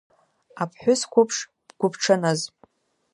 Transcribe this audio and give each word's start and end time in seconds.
Аԥҳәыс 0.61 1.01
қәыԥш, 1.11 1.37
бгәыбҽаныз… 1.67 2.41